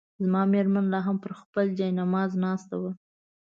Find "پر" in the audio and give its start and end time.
1.23-1.31